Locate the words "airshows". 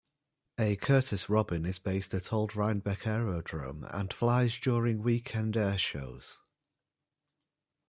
5.53-6.39